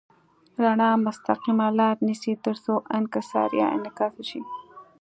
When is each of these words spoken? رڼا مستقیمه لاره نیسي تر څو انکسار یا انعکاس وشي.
رڼا 0.63 0.89
مستقیمه 1.05 1.67
لاره 1.77 2.03
نیسي 2.07 2.33
تر 2.45 2.55
څو 2.63 2.73
انکسار 2.97 3.49
یا 3.61 3.67
انعکاس 3.75 4.13
وشي. 4.17 4.41